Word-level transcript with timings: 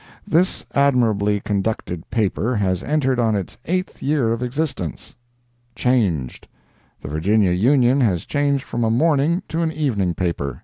"—This 0.25 0.65
admirably 0.73 1.39
conducted 1.41 2.09
paper 2.09 2.55
has 2.55 2.81
entered 2.81 3.19
on 3.19 3.35
its 3.35 3.59
eighth 3.65 4.01
year 4.01 4.33
of 4.33 4.41
existence. 4.41 5.13
CHANGED.—The 5.75 7.07
Virginia 7.07 7.51
Union 7.51 8.01
has 8.01 8.25
changed 8.25 8.63
from 8.63 8.83
a 8.83 8.89
morning 8.89 9.43
to 9.49 9.61
an 9.61 9.71
evening 9.71 10.15
paper. 10.15 10.59